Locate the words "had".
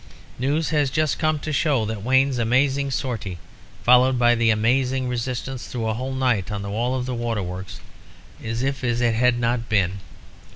9.13-9.37